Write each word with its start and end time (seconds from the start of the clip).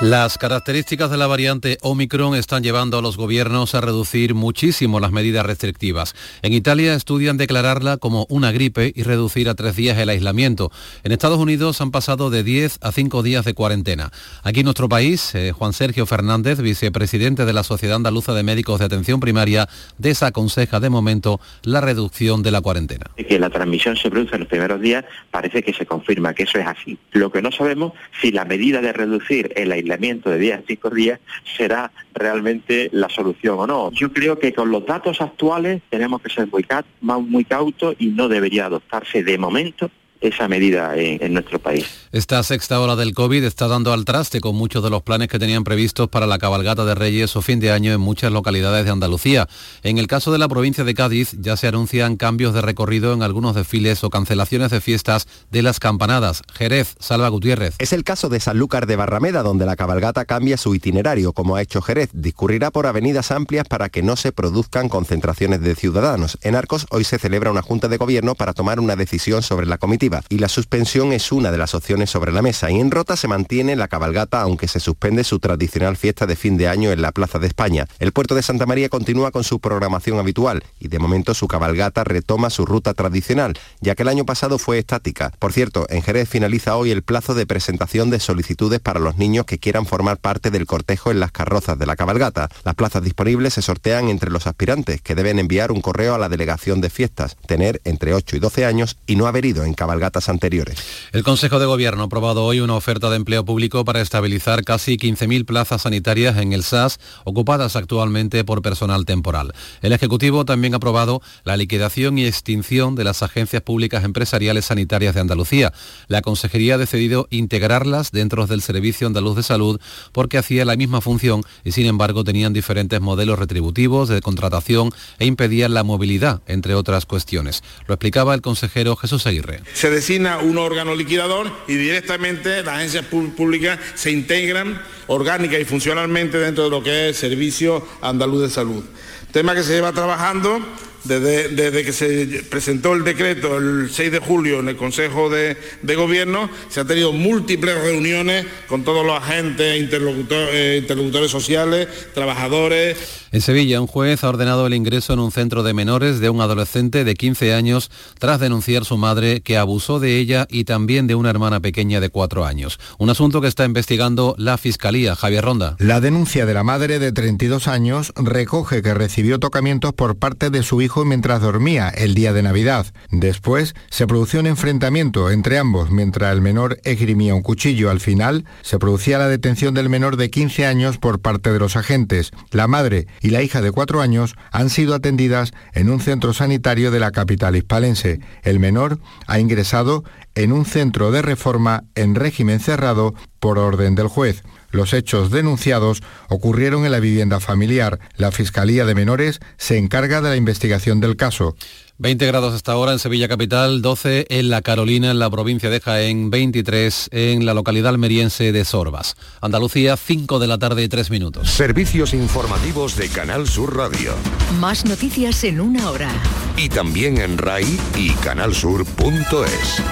Las 0.00 0.38
características 0.38 1.10
de 1.10 1.16
la 1.16 1.26
variante 1.26 1.76
Omicron 1.82 2.36
están 2.36 2.62
llevando 2.62 2.98
a 2.98 3.02
los 3.02 3.16
gobiernos 3.16 3.74
a 3.74 3.80
reducir 3.80 4.36
muchísimo 4.36 5.00
las 5.00 5.10
medidas 5.10 5.44
restrictivas. 5.44 6.14
En 6.42 6.52
Italia 6.52 6.94
estudian 6.94 7.36
declararla 7.36 7.96
como 7.96 8.24
una 8.28 8.52
gripe 8.52 8.92
y 8.94 9.02
reducir 9.02 9.48
a 9.48 9.56
tres 9.56 9.74
días 9.74 9.98
el 9.98 10.08
aislamiento. 10.08 10.70
En 11.02 11.10
Estados 11.10 11.40
Unidos 11.40 11.80
han 11.80 11.90
pasado 11.90 12.30
de 12.30 12.44
10 12.44 12.78
a 12.80 12.92
5 12.92 13.24
días 13.24 13.44
de 13.44 13.54
cuarentena. 13.54 14.12
Aquí 14.44 14.60
en 14.60 14.66
nuestro 14.66 14.88
país, 14.88 15.34
eh, 15.34 15.50
Juan 15.50 15.72
Sergio 15.72 16.06
Fernández, 16.06 16.60
vicepresidente 16.60 17.44
de 17.44 17.52
la 17.52 17.64
Sociedad 17.64 17.96
Andaluza 17.96 18.34
de 18.34 18.44
Médicos 18.44 18.78
de 18.78 18.84
Atención 18.84 19.18
Primaria, 19.18 19.68
desaconseja 19.98 20.78
de 20.78 20.90
momento 20.90 21.40
la 21.64 21.80
reducción 21.80 22.44
de 22.44 22.52
la 22.52 22.60
cuarentena. 22.60 23.06
La 23.28 23.50
transmisión 23.50 23.96
se 23.96 24.10
produce 24.10 24.34
en 24.34 24.40
los 24.40 24.48
primeros 24.48 24.80
días 24.80 25.04
parece 25.30 25.62
que 25.62 25.72
se 25.72 25.86
confirma 25.86 26.34
que 26.34 26.42
eso 26.42 26.58
es 26.58 26.66
así. 26.66 26.98
Lo 27.12 27.30
que 27.30 27.40
no 27.40 27.50
sabemos 27.52 27.92
si 28.20 28.30
la 28.30 28.44
medida 28.44 28.80
de 28.80 28.92
reducir 28.92 29.52
el 29.56 29.72
aislamiento 29.72 29.87
de 30.30 30.38
días, 30.38 30.62
cinco 30.66 30.90
días, 30.90 31.20
será 31.56 31.90
realmente 32.14 32.88
la 32.92 33.08
solución 33.08 33.58
o 33.58 33.66
no. 33.66 33.92
Yo 33.92 34.12
creo 34.12 34.38
que 34.38 34.52
con 34.52 34.70
los 34.70 34.84
datos 34.86 35.20
actuales 35.20 35.82
tenemos 35.90 36.20
que 36.22 36.30
ser 36.30 36.46
muy, 36.46 36.84
muy 37.00 37.44
cautos 37.44 37.96
y 37.98 38.08
no 38.08 38.28
debería 38.28 38.66
adoptarse 38.66 39.22
de 39.22 39.38
momento 39.38 39.90
esa 40.20 40.48
medida 40.48 40.96
en, 40.96 41.32
nuestro 41.32 41.58
país. 41.58 41.86
Esta 42.10 42.42
sexta 42.42 42.80
ola 42.80 42.96
del 42.96 43.14
COVID 43.14 43.44
está 43.44 43.68
dando 43.68 43.92
al 43.92 44.04
traste 44.04 44.40
con 44.40 44.56
muchos 44.56 44.82
de 44.82 44.90
los 44.90 45.02
planes 45.02 45.28
que 45.28 45.38
tenían 45.38 45.64
previstos 45.64 46.08
para 46.08 46.26
la 46.26 46.38
cabalgata 46.38 46.84
de 46.84 46.94
Reyes 46.94 47.36
o 47.36 47.42
fin 47.42 47.60
de 47.60 47.70
año 47.70 47.92
en 47.92 48.00
muchas 48.00 48.32
localidades 48.32 48.84
de 48.84 48.90
Andalucía. 48.90 49.48
En 49.82 49.98
el 49.98 50.06
caso 50.06 50.32
de 50.32 50.38
la 50.38 50.48
provincia 50.48 50.84
de 50.84 50.94
Cádiz 50.94 51.36
ya 51.38 51.56
se 51.56 51.68
anuncian 51.68 52.16
cambios 52.16 52.54
de 52.54 52.62
recorrido 52.62 53.12
en 53.12 53.22
algunos 53.22 53.54
desfiles 53.54 54.02
o 54.04 54.10
cancelaciones 54.10 54.70
de 54.70 54.80
fiestas 54.80 55.28
de 55.50 55.62
las 55.62 55.80
campanadas. 55.80 56.42
Jerez, 56.54 56.96
Salva 56.98 57.28
Gutiérrez. 57.28 57.74
Es 57.78 57.92
el 57.92 58.04
caso 58.04 58.28
de 58.28 58.40
Sanlúcar 58.40 58.86
de 58.86 58.96
Barrameda, 58.96 59.42
donde 59.42 59.66
la 59.66 59.76
cabalgata 59.76 60.24
cambia 60.24 60.56
su 60.56 60.74
itinerario, 60.74 61.32
como 61.32 61.56
ha 61.56 61.62
hecho 61.62 61.82
Jerez. 61.82 62.10
Discurrirá 62.12 62.70
por 62.70 62.86
avenidas 62.86 63.30
amplias 63.30 63.66
para 63.68 63.88
que 63.88 64.02
no 64.02 64.16
se 64.16 64.32
produzcan 64.32 64.88
concentraciones 64.88 65.60
de 65.60 65.74
ciudadanos. 65.74 66.38
En 66.42 66.56
Arcos 66.56 66.86
hoy 66.90 67.04
se 67.04 67.18
celebra 67.18 67.50
una 67.50 67.62
junta 67.62 67.88
de 67.88 67.98
gobierno 67.98 68.34
para 68.34 68.54
tomar 68.54 68.80
una 68.80 68.96
decisión 68.96 69.42
sobre 69.42 69.66
la 69.66 69.78
comitiva 69.78 70.07
y 70.28 70.38
la 70.38 70.48
suspensión 70.48 71.12
es 71.12 71.32
una 71.32 71.50
de 71.50 71.58
las 71.58 71.74
opciones 71.74 72.10
sobre 72.10 72.32
la 72.32 72.42
mesa. 72.42 72.70
Y 72.70 72.80
en 72.80 72.90
Rota 72.90 73.16
se 73.16 73.28
mantiene 73.28 73.76
la 73.76 73.88
cabalgata 73.88 74.40
aunque 74.40 74.68
se 74.68 74.80
suspende 74.80 75.24
su 75.24 75.38
tradicional 75.38 75.96
fiesta 75.96 76.26
de 76.26 76.36
fin 76.36 76.56
de 76.56 76.68
año 76.68 76.90
en 76.92 77.02
la 77.02 77.12
Plaza 77.12 77.38
de 77.38 77.46
España. 77.46 77.86
El 77.98 78.12
puerto 78.12 78.34
de 78.34 78.42
Santa 78.42 78.66
María 78.66 78.88
continúa 78.88 79.30
con 79.30 79.44
su 79.44 79.60
programación 79.60 80.18
habitual 80.18 80.64
y 80.80 80.88
de 80.88 80.98
momento 80.98 81.34
su 81.34 81.46
cabalgata 81.46 82.04
retoma 82.04 82.50
su 82.50 82.64
ruta 82.64 82.94
tradicional, 82.94 83.58
ya 83.80 83.94
que 83.94 84.02
el 84.02 84.08
año 84.08 84.24
pasado 84.24 84.58
fue 84.58 84.78
estática. 84.78 85.32
Por 85.38 85.52
cierto, 85.52 85.86
en 85.90 86.02
Jerez 86.02 86.28
finaliza 86.28 86.76
hoy 86.76 86.90
el 86.90 87.02
plazo 87.02 87.34
de 87.34 87.46
presentación 87.46 88.10
de 88.10 88.20
solicitudes 88.20 88.80
para 88.80 89.00
los 89.00 89.16
niños 89.16 89.44
que 89.46 89.58
quieran 89.58 89.86
formar 89.86 90.18
parte 90.18 90.50
del 90.50 90.66
cortejo 90.66 91.10
en 91.10 91.20
las 91.20 91.32
carrozas 91.32 91.78
de 91.78 91.86
la 91.86 91.96
cabalgata. 91.96 92.48
Las 92.64 92.74
plazas 92.74 93.02
disponibles 93.02 93.54
se 93.54 93.62
sortean 93.62 94.08
entre 94.08 94.30
los 94.30 94.46
aspirantes, 94.46 95.02
que 95.02 95.14
deben 95.14 95.38
enviar 95.38 95.70
un 95.72 95.80
correo 95.80 96.14
a 96.14 96.18
la 96.18 96.28
delegación 96.28 96.80
de 96.80 96.90
fiestas, 96.90 97.36
tener 97.46 97.80
entre 97.84 98.14
8 98.14 98.36
y 98.36 98.38
12 98.38 98.64
años 98.64 98.96
y 99.06 99.16
no 99.16 99.26
haber 99.26 99.44
ido 99.44 99.64
en 99.64 99.74
cabalgata 99.74 99.97
gatas 99.98 100.28
anteriores. 100.28 100.78
El 101.12 101.22
Consejo 101.22 101.58
de 101.58 101.66
Gobierno 101.66 102.02
ha 102.02 102.06
aprobado 102.06 102.44
hoy 102.44 102.60
una 102.60 102.74
oferta 102.74 103.10
de 103.10 103.16
empleo 103.16 103.44
público 103.44 103.84
para 103.84 104.00
estabilizar 104.00 104.64
casi 104.64 104.96
15.000 104.96 105.44
plazas 105.44 105.82
sanitarias 105.82 106.36
en 106.36 106.52
el 106.52 106.62
SAS 106.62 106.98
ocupadas 107.24 107.76
actualmente 107.76 108.44
por 108.44 108.62
personal 108.62 109.04
temporal. 109.04 109.52
El 109.82 109.92
Ejecutivo 109.92 110.44
también 110.44 110.74
ha 110.74 110.78
aprobado 110.78 111.22
la 111.44 111.56
liquidación 111.56 112.18
y 112.18 112.26
extinción 112.26 112.94
de 112.94 113.04
las 113.04 113.22
agencias 113.22 113.62
públicas 113.62 114.04
empresariales 114.04 114.66
sanitarias 114.66 115.14
de 115.14 115.20
Andalucía. 115.20 115.72
La 116.08 116.22
Consejería 116.22 116.74
ha 116.74 116.78
decidido 116.78 117.26
integrarlas 117.30 118.12
dentro 118.12 118.46
del 118.46 118.62
Servicio 118.62 119.06
Andaluz 119.06 119.36
de 119.36 119.42
Salud 119.42 119.80
porque 120.12 120.38
hacía 120.38 120.64
la 120.64 120.76
misma 120.76 121.00
función 121.00 121.42
y 121.64 121.72
sin 121.72 121.86
embargo 121.86 122.24
tenían 122.24 122.52
diferentes 122.52 123.00
modelos 123.00 123.38
retributivos 123.38 124.08
de 124.08 124.20
contratación 124.20 124.92
e 125.18 125.26
impedían 125.26 125.74
la 125.74 125.84
movilidad, 125.84 126.42
entre 126.46 126.74
otras 126.74 127.06
cuestiones. 127.06 127.62
Lo 127.86 127.94
explicaba 127.94 128.34
el 128.34 128.40
consejero 128.40 128.96
Jesús 128.96 129.26
Aguirre 129.26 129.48
se 129.74 129.87
designa 129.90 130.38
un 130.38 130.58
órgano 130.58 130.94
liquidador 130.94 131.50
y 131.66 131.74
directamente 131.74 132.62
las 132.62 132.76
agencias 132.76 133.04
públicas 133.06 133.78
se 133.94 134.10
integran 134.10 134.80
orgánica 135.06 135.58
y 135.58 135.64
funcionalmente 135.64 136.38
dentro 136.38 136.64
de 136.64 136.70
lo 136.70 136.82
que 136.82 136.90
es 136.90 137.08
el 137.08 137.30
Servicio 137.30 137.86
Andaluz 138.00 138.42
de 138.42 138.50
Salud. 138.50 138.84
Tema 139.32 139.54
que 139.54 139.62
se 139.62 139.74
lleva 139.74 139.92
trabajando 139.92 140.60
desde, 141.08 141.84
que 141.84 141.92
se 141.92 142.44
presentó 142.50 142.92
el 142.92 143.04
decreto 143.04 143.58
el 143.58 143.90
6 143.90 144.12
de 144.12 144.18
julio 144.18 144.60
en 144.60 144.68
el 144.68 144.76
Consejo 144.76 145.30
de, 145.30 145.56
Gobierno, 145.96 146.48
se 146.68 146.80
han 146.80 146.86
tenido 146.86 147.12
múltiples 147.12 147.74
reuniones 147.82 148.46
con 148.68 148.84
todos 148.84 149.04
los 149.04 149.16
agentes, 149.16 149.80
interlocutores, 149.80 150.50
eh, 150.52 150.78
interlocutores 150.80 151.30
sociales, 151.30 151.88
trabajadores. 152.14 152.96
En 153.32 153.40
Sevilla, 153.40 153.80
un 153.80 153.86
juez 153.86 154.22
ha 154.22 154.28
ordenado 154.28 154.66
el 154.66 154.74
ingreso 154.74 155.12
en 155.12 155.18
un 155.18 155.32
centro 155.32 155.62
de 155.62 155.74
menores 155.74 156.20
de 156.20 156.30
un 156.30 156.40
adolescente 156.40 157.04
de 157.04 157.14
15 157.14 157.52
años 157.52 157.90
tras 158.18 158.40
denunciar 158.40 158.84
su 158.84 158.96
madre 158.96 159.40
que 159.40 159.56
abusó 159.56 159.98
de 159.98 160.18
ella 160.18 160.46
y 160.50 160.64
también 160.64 161.06
de 161.06 161.14
una 161.14 161.30
hermana 161.30 161.60
pequeña 161.60 162.00
de 162.00 162.10
4 162.10 162.44
años. 162.44 162.78
Un 162.98 163.10
asunto 163.10 163.40
que 163.40 163.48
está 163.48 163.64
investigando 163.64 164.34
la 164.38 164.56
Fiscalía. 164.56 165.16
Javier 165.16 165.44
Ronda. 165.44 165.76
La 165.78 166.00
denuncia 166.00 166.46
de 166.46 166.54
la 166.54 166.62
madre 166.62 166.98
de 166.98 167.12
32 167.12 167.68
años 167.68 168.12
recoge 168.16 168.82
que 168.82 168.94
recibió 168.94 169.38
tocamientos 169.38 169.92
por 169.92 170.16
parte 170.16 170.50
de 170.50 170.62
su 170.62 170.80
hijo 170.80 170.97
mientras 171.04 171.40
dormía 171.40 171.88
el 171.88 172.14
día 172.14 172.32
de 172.32 172.42
Navidad. 172.42 172.86
Después 173.10 173.74
se 173.90 174.06
produció 174.06 174.40
un 174.40 174.46
enfrentamiento 174.46 175.30
entre 175.30 175.58
ambos 175.58 175.90
mientras 175.90 176.32
el 176.32 176.40
menor 176.40 176.78
esgrimía 176.84 177.34
un 177.34 177.42
cuchillo. 177.42 177.90
Al 177.90 178.00
final 178.00 178.44
se 178.62 178.78
producía 178.78 179.18
la 179.18 179.28
detención 179.28 179.74
del 179.74 179.88
menor 179.88 180.16
de 180.16 180.30
15 180.30 180.66
años 180.66 180.98
por 180.98 181.20
parte 181.20 181.52
de 181.52 181.58
los 181.58 181.76
agentes. 181.76 182.30
La 182.50 182.66
madre 182.66 183.06
y 183.20 183.30
la 183.30 183.42
hija 183.42 183.60
de 183.60 183.72
4 183.72 184.00
años 184.00 184.34
han 184.52 184.70
sido 184.70 184.94
atendidas 184.94 185.52
en 185.72 185.90
un 185.90 186.00
centro 186.00 186.32
sanitario 186.32 186.90
de 186.90 187.00
la 187.00 187.10
capital 187.10 187.56
hispalense. 187.56 188.20
El 188.42 188.58
menor 188.58 188.98
ha 189.26 189.38
ingresado 189.38 190.04
en 190.34 190.52
un 190.52 190.64
centro 190.64 191.10
de 191.10 191.22
reforma 191.22 191.84
en 191.94 192.14
régimen 192.14 192.60
cerrado 192.60 193.14
por 193.40 193.58
orden 193.58 193.94
del 193.94 194.08
juez. 194.08 194.42
Los 194.70 194.92
hechos 194.92 195.30
denunciados 195.30 196.02
ocurrieron 196.28 196.84
en 196.84 196.92
la 196.92 197.00
vivienda 197.00 197.40
familiar. 197.40 197.98
La 198.16 198.32
Fiscalía 198.32 198.84
de 198.84 198.94
Menores 198.94 199.40
se 199.56 199.78
encarga 199.78 200.20
de 200.20 200.30
la 200.30 200.36
investigación 200.36 201.00
del 201.00 201.16
caso. 201.16 201.56
20 202.00 202.26
grados 202.26 202.54
hasta 202.54 202.72
ahora 202.72 202.92
en 202.92 203.00
Sevilla 203.00 203.26
Capital, 203.26 203.82
12 203.82 204.26
en 204.30 204.50
La 204.50 204.62
Carolina, 204.62 205.10
en 205.10 205.18
la 205.18 205.30
provincia 205.30 205.68
de 205.68 205.80
Jaén, 205.80 206.30
23 206.30 207.08
en 207.10 207.44
la 207.44 207.54
localidad 207.54 207.88
almeriense 207.88 208.52
de 208.52 208.64
Sorbas. 208.64 209.16
Andalucía, 209.40 209.96
5 209.96 210.38
de 210.38 210.46
la 210.46 210.58
tarde 210.58 210.84
y 210.84 210.88
3 210.88 211.10
minutos. 211.10 211.50
Servicios 211.50 212.14
informativos 212.14 212.94
de 212.96 213.08
Canal 213.08 213.48
Sur 213.48 213.76
Radio. 213.76 214.14
Más 214.60 214.84
noticias 214.84 215.42
en 215.42 215.60
una 215.60 215.90
hora. 215.90 216.10
Y 216.56 216.68
también 216.68 217.18
en 217.18 217.36
RAI 217.36 217.78
y 217.96 218.10
canalsur.es. 218.10 219.82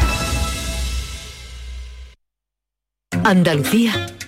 Andalucía 3.24 4.06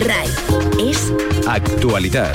RAI 0.00 0.28
es 0.90 1.12
actualidad. 1.46 2.32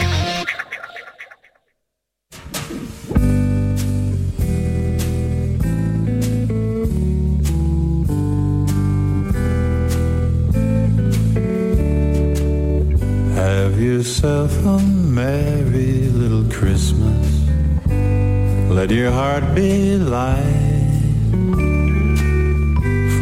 Have 13.36 13.82
yourself 13.82 14.52
a 14.66 14.80
merry 14.80 16.10
little 16.10 16.44
Christmas. 16.52 17.26
Let 18.70 18.92
your 18.92 19.12
heart 19.12 19.56
be 19.56 19.98
light. 19.98 20.55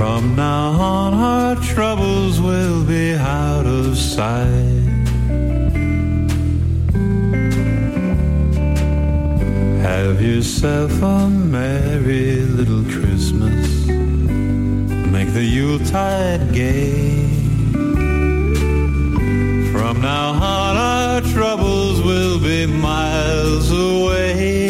From 0.03 0.35
now 0.35 0.71
on, 0.71 1.13
our 1.13 1.55
troubles 1.63 2.41
will 2.41 2.83
be 2.83 3.13
out 3.13 3.65
of 3.65 3.97
sight. 3.97 4.49
Have 9.81 10.21
yourself 10.21 10.91
a 11.01 11.29
merry 11.29 12.41
little 12.41 12.83
Christmas. 12.83 13.85
Make 15.15 15.31
the 15.31 15.45
Yuletide 15.45 16.53
gay. 16.53 17.29
From 19.71 20.01
now 20.01 20.31
on, 20.31 20.75
our 20.75 21.21
troubles 21.31 22.01
will 22.01 22.41
be 22.41 22.65
miles 22.65 23.71
away. 23.71 24.62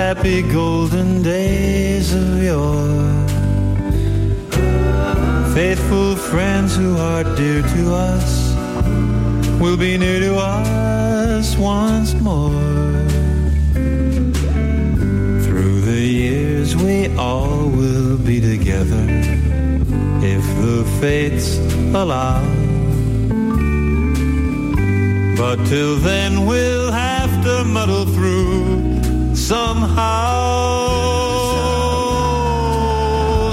Happy 0.00 0.40
golden 0.40 1.22
days 1.22 2.14
of 2.14 2.42
yore. 2.42 3.26
Faithful 5.52 6.16
friends 6.16 6.74
who 6.74 6.96
are 6.96 7.22
dear 7.36 7.60
to 7.60 7.82
us 7.92 8.30
will 9.60 9.76
be 9.76 9.98
near 9.98 10.18
to 10.18 10.34
us 10.36 11.54
once 11.58 12.14
more. 12.14 12.50
Through 15.44 15.80
the 15.82 16.02
years, 16.22 16.74
we 16.74 17.14
all 17.18 17.68
will 17.68 18.16
be 18.16 18.40
together 18.40 19.04
if 20.36 20.44
the 20.64 20.78
fates 21.02 21.58
allow. 21.94 22.40
But 25.36 25.56
till 25.66 25.96
then, 25.96 26.46
we'll 26.46 26.90
have 26.90 27.32
to 27.44 27.64
muddle 27.64 28.06
through 28.06 28.59
somehow. 29.50 30.70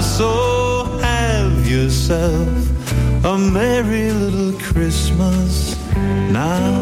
So 0.00 0.84
have 1.02 1.66
yourself 1.66 3.24
a 3.24 3.36
merry 3.36 4.12
little 4.12 4.52
Christmas 4.60 5.76
now. 6.30 6.78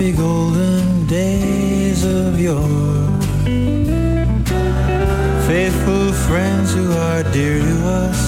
Happy 0.00 0.12
golden 0.12 1.06
days 1.06 2.06
of 2.06 2.40
yore. 2.40 3.06
Faithful 5.46 6.12
friends 6.26 6.72
who 6.72 6.90
are 6.90 7.22
dear 7.34 7.58
to 7.58 7.86
us 7.86 8.20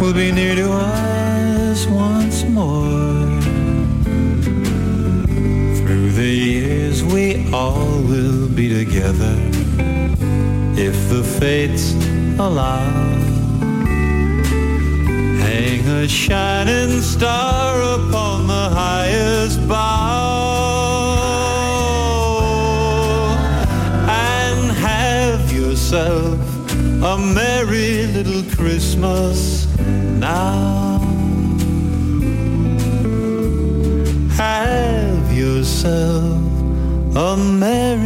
will 0.00 0.14
be 0.14 0.30
near 0.30 0.54
to 0.54 0.70
us 0.70 1.86
once 1.86 2.44
more. 2.44 3.26
Through 5.78 6.12
the 6.12 6.32
years, 6.46 7.02
we 7.02 7.52
all 7.52 8.00
will 8.02 8.48
be 8.48 8.68
together 8.84 9.34
if 10.78 10.96
the 11.08 11.24
fates 11.40 11.94
allow. 12.38 12.78
Hang 15.42 15.84
a 15.88 16.06
shining 16.06 17.00
star 17.00 17.82
upon 17.98 18.46
the 18.46 18.68
highest 18.82 19.66
bough 19.66 19.87
a 27.02 27.16
merry 27.16 28.06
little 28.06 28.42
Christmas 28.56 29.66
now. 30.18 30.98
Have 34.36 35.32
yourself 35.32 36.42
a 37.14 37.36
merry 37.36 37.97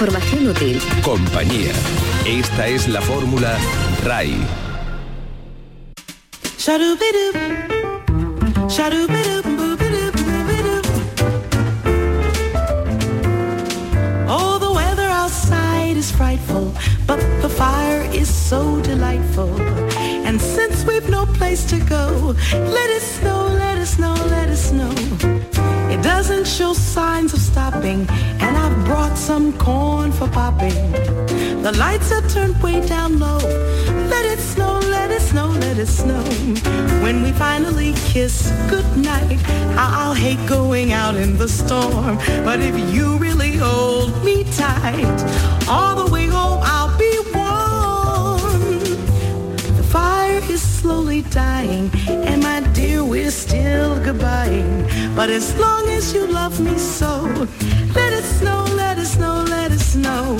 Información 0.00 0.46
útil. 0.46 0.80
Compañía. 1.02 1.72
Esta 2.24 2.68
es 2.68 2.86
la 2.86 3.00
fórmula 3.00 3.58
RAI. 4.04 4.36
Oh, 14.28 14.58
the 14.60 14.70
weather 14.72 15.10
outside 15.10 15.96
is 15.96 16.12
frightful, 16.12 16.72
but 17.08 17.18
the 17.42 17.48
fire 17.48 18.08
is 18.12 18.28
so 18.28 18.80
delightful. 18.82 19.50
And 20.24 20.40
since 20.40 20.84
we've 20.86 21.10
no 21.10 21.26
place 21.26 21.64
to 21.70 21.78
go, 21.80 22.36
let 22.52 22.88
it 22.88 23.02
snow, 23.02 23.48
let 23.48 23.76
it 23.76 23.86
snow, 23.86 24.14
let 24.30 24.48
it 24.48 24.58
snow. 24.58 25.37
Doesn't 26.28 26.46
show 26.46 26.74
signs 26.74 27.32
of 27.32 27.40
stopping, 27.40 28.06
and 28.10 28.54
I've 28.54 28.84
brought 28.84 29.16
some 29.16 29.56
corn 29.56 30.12
for 30.12 30.28
popping. 30.28 30.92
The 31.62 31.72
lights 31.78 32.12
are 32.12 32.20
turned 32.28 32.62
way 32.62 32.86
down 32.86 33.18
low. 33.18 33.38
Let 34.12 34.26
it 34.26 34.38
snow, 34.38 34.78
let 34.78 35.10
it 35.10 35.22
snow, 35.22 35.48
let 35.48 35.78
it 35.78 35.86
snow. 35.86 36.22
When 37.02 37.22
we 37.22 37.32
finally 37.32 37.94
kiss 38.12 38.52
goodnight, 38.68 39.40
I'll 39.78 40.12
hate 40.12 40.46
going 40.46 40.92
out 40.92 41.14
in 41.16 41.38
the 41.38 41.48
storm. 41.48 42.18
But 42.44 42.60
if 42.60 42.76
you 42.94 43.16
really 43.16 43.56
hold 43.56 44.22
me 44.22 44.44
tight, 44.52 45.18
all 45.66 46.04
the 46.04 46.12
way 46.12 46.26
home 46.26 46.60
I'll 46.62 46.77
slowly 50.80 51.22
dying, 51.22 51.90
and 52.08 52.42
my 52.42 52.60
dear, 52.72 53.04
we're 53.04 53.32
still 53.32 53.96
goodbying. 54.06 54.86
But 55.16 55.28
as 55.28 55.46
long 55.58 55.88
as 55.88 56.14
you 56.14 56.26
love 56.26 56.60
me 56.60 56.78
so, 56.78 57.12
let 57.98 58.12
it 58.12 58.26
snow, 58.38 58.64
let 58.76 58.96
it 58.98 59.06
snow, 59.06 59.44
let 59.54 59.72
it 59.72 59.80
snow. 59.80 60.38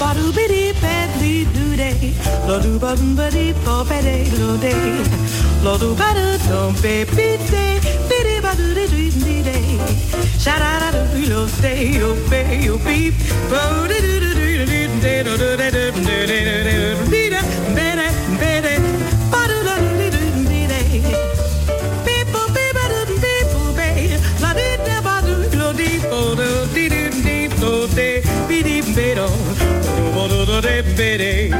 Ba-doo 0.00 0.32
biddy 0.32 0.72
badly 0.80 1.46
do 1.56 1.76
day, 1.76 2.14
lo 2.48 2.60
do 2.60 2.78
bum 2.78 3.14
buddy 3.14 3.52
bo 3.64 3.84
bede 3.84 4.16
lo 4.40 4.56
day, 4.56 4.90
lo 5.62 5.78
do 5.78 5.94
bada 5.94 6.26
dum 6.48 6.74
baby 6.82 7.28
day, 7.52 7.78
biddy 8.10 8.36
ba 8.40 8.52
do 8.58 8.74
do 8.74 8.86
do 8.90 9.42
day, 9.50 9.68
sha 10.42 10.58
da 10.62 10.72
da 10.82 10.90
do 11.12 11.20
lo 11.32 11.46
day, 11.62 12.02
oh 12.02 12.16
bay, 12.30 12.68
oh 12.68 12.78
pity 30.82 31.57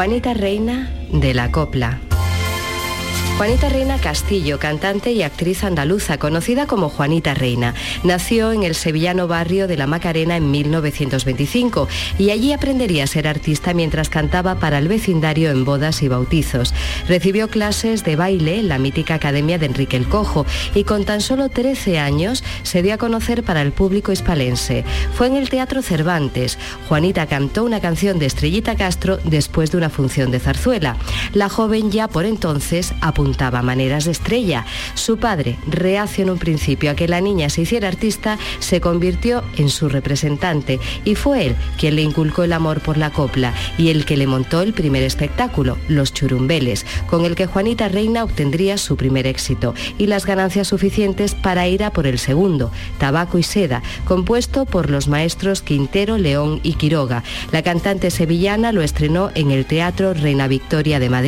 Juanita 0.00 0.32
Reina 0.32 0.90
de 1.12 1.34
la 1.34 1.52
Copla. 1.52 2.00
Juanita 3.40 3.70
Reina 3.70 3.98
Castillo, 3.98 4.58
cantante 4.58 5.12
y 5.12 5.22
actriz 5.22 5.64
andaluza, 5.64 6.18
conocida 6.18 6.66
como 6.66 6.90
Juanita 6.90 7.32
Reina, 7.32 7.74
nació 8.02 8.52
en 8.52 8.64
el 8.64 8.74
sevillano 8.74 9.28
barrio 9.28 9.66
de 9.66 9.78
La 9.78 9.86
Macarena 9.86 10.36
en 10.36 10.50
1925 10.50 11.88
y 12.18 12.30
allí 12.30 12.52
aprendería 12.52 13.04
a 13.04 13.06
ser 13.06 13.26
artista 13.26 13.72
mientras 13.72 14.10
cantaba 14.10 14.56
para 14.56 14.76
el 14.76 14.88
vecindario 14.88 15.50
en 15.50 15.64
bodas 15.64 16.02
y 16.02 16.08
bautizos. 16.08 16.74
Recibió 17.10 17.48
clases 17.48 18.04
de 18.04 18.14
baile 18.14 18.60
en 18.60 18.68
la 18.68 18.78
mítica 18.78 19.14
Academia 19.14 19.58
de 19.58 19.66
Enrique 19.66 19.96
el 19.96 20.06
Cojo 20.06 20.46
y 20.76 20.84
con 20.84 21.04
tan 21.04 21.20
solo 21.20 21.48
13 21.48 21.98
años 21.98 22.44
se 22.62 22.82
dio 22.82 22.94
a 22.94 22.98
conocer 22.98 23.42
para 23.42 23.62
el 23.62 23.72
público 23.72 24.12
hispalense. 24.12 24.84
Fue 25.14 25.26
en 25.26 25.34
el 25.34 25.50
Teatro 25.50 25.82
Cervantes. 25.82 26.56
Juanita 26.88 27.26
cantó 27.26 27.64
una 27.64 27.80
canción 27.80 28.20
de 28.20 28.26
Estrellita 28.26 28.76
Castro 28.76 29.18
después 29.24 29.72
de 29.72 29.78
una 29.78 29.90
función 29.90 30.30
de 30.30 30.38
zarzuela. 30.38 30.98
La 31.34 31.48
joven 31.48 31.90
ya 31.90 32.06
por 32.06 32.26
entonces 32.26 32.92
apuntó 33.00 33.40
maneras 33.62 34.04
de 34.04 34.10
estrella. 34.12 34.66
Su 34.94 35.16
padre, 35.16 35.56
reacio 35.66 36.24
en 36.24 36.30
un 36.30 36.38
principio 36.38 36.90
a 36.90 36.94
que 36.94 37.08
la 37.08 37.20
niña 37.20 37.48
se 37.48 37.62
hiciera 37.62 37.88
artista, 37.88 38.38
se 38.58 38.80
convirtió 38.80 39.42
en 39.56 39.70
su 39.70 39.88
representante 39.88 40.78
y 41.04 41.14
fue 41.14 41.46
él 41.46 41.56
quien 41.78 41.96
le 41.96 42.02
inculcó 42.02 42.42
el 42.42 42.52
amor 42.52 42.80
por 42.80 42.98
la 42.98 43.10
copla 43.10 43.54
y 43.78 43.88
el 43.88 44.04
que 44.04 44.16
le 44.16 44.26
montó 44.26 44.60
el 44.60 44.74
primer 44.74 45.02
espectáculo, 45.02 45.78
Los 45.88 46.12
Churumbeles, 46.12 46.84
con 47.08 47.24
el 47.24 47.34
que 47.34 47.46
Juanita 47.46 47.88
Reina 47.88 48.24
obtendría 48.24 48.76
su 48.76 48.96
primer 48.96 49.26
éxito 49.26 49.74
y 49.96 50.06
las 50.06 50.26
ganancias 50.26 50.68
suficientes 50.68 51.34
para 51.34 51.66
ir 51.66 51.82
a 51.82 51.92
por 51.92 52.06
el 52.06 52.18
segundo, 52.18 52.70
Tabaco 52.98 53.38
y 53.38 53.42
Seda, 53.42 53.82
compuesto 54.04 54.66
por 54.66 54.90
los 54.90 55.08
maestros 55.08 55.62
Quintero, 55.62 56.18
León 56.18 56.60
y 56.62 56.74
Quiroga. 56.74 57.22
La 57.52 57.62
cantante 57.62 58.10
sevillana 58.10 58.72
lo 58.72 58.82
estrenó 58.82 59.30
en 59.34 59.50
el 59.50 59.64
Teatro 59.64 60.12
Reina 60.12 60.46
Victoria 60.46 60.98
de 60.98 61.08
Madrid. 61.08 61.19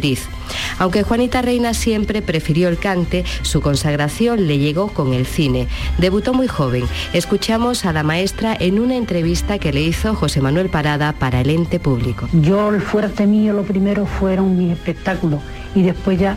Aunque 0.79 1.03
Juanita 1.03 1.43
Reina 1.43 1.75
siempre 1.75 2.23
prefirió 2.23 2.69
el 2.69 2.79
cante, 2.79 3.25
su 3.43 3.61
consagración 3.61 4.47
le 4.47 4.59
llegó 4.59 4.89
con 4.89 5.13
el 5.13 5.27
cine. 5.27 5.69
Debutó 5.99 6.35
muy 6.35 6.49
joven. 6.49 6.85
Escuchamos 7.13 7.85
a 7.85 7.93
la 7.93 8.03
maestra 8.03 8.57
en 8.59 8.79
una 8.79 8.97
entrevista 8.97 9.59
que 9.59 9.73
le 9.73 9.83
hizo 9.83 10.15
José 10.15 10.41
Manuel 10.41 10.69
Parada 10.69 11.13
para 11.13 11.41
el 11.41 11.51
ente 11.51 11.79
público. 11.79 12.29
Yo 12.33 12.71
el 12.71 12.81
fuerte 12.81 13.27
mío 13.27 13.53
lo 13.53 13.63
primero 13.63 14.07
fueron 14.07 14.57
mis 14.57 14.73
espectáculos 14.73 15.41
y 15.75 15.83
después 15.83 16.19
ya 16.19 16.37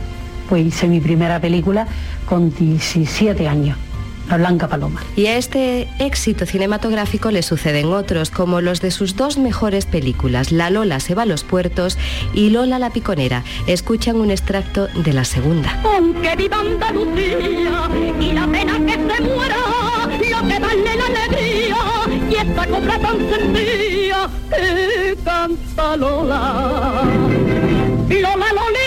pues 0.49 0.65
hice 0.65 0.87
mi 0.87 0.99
primera 0.99 1.39
película 1.39 1.87
con 2.27 2.53
17 2.53 3.47
años. 3.47 3.77
La 4.29 4.37
Blanca 4.37 4.67
Paloma. 4.67 5.03
Y 5.15 5.27
a 5.27 5.37
este 5.37 5.87
éxito 5.99 6.45
cinematográfico 6.45 7.31
le 7.31 7.43
suceden 7.43 7.87
otros, 7.93 8.31
como 8.31 8.61
los 8.61 8.81
de 8.81 8.91
sus 8.91 9.15
dos 9.15 9.37
mejores 9.37 9.85
películas, 9.85 10.51
La 10.51 10.69
Lola 10.69 10.99
se 10.99 11.15
va 11.15 11.23
a 11.23 11.25
los 11.25 11.43
puertos 11.43 11.97
y 12.33 12.49
Lola 12.49 12.79
la 12.79 12.89
Piconera. 12.89 13.43
Escuchan 13.67 14.17
un 14.17 14.31
extracto 14.31 14.87
de 14.87 15.13
la 15.13 15.25
segunda. 15.25 15.79
Aunque 15.83 16.35
viva 16.35 16.59
Andalucía 16.59 17.89
y 18.19 18.31
la 18.33 18.47
pena 18.47 18.79
que 18.85 18.93
se 18.93 19.21
muera, 19.23 19.55
lo 20.07 20.47
que 20.47 20.59
vale 20.59 20.95
la 20.95 21.05
alegría 21.05 21.77
y 22.29 22.35
esta 22.35 22.67
cobra 22.67 22.99
tan 22.99 23.17
sentida 23.29 24.29
que 24.49 25.17
canta 25.23 25.97
Lola. 25.97 27.03
Lola 28.09 28.25
Lolita 28.25 28.25
en 28.25 28.33
la 28.33 28.53
piconera 28.53 28.84